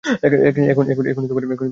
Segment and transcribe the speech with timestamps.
[0.03, 1.69] এখনই একটু চুমু দাও।